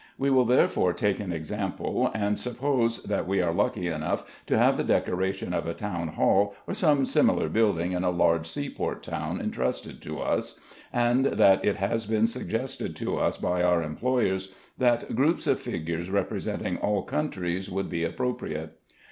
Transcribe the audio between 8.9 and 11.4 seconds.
town entrusted to us, and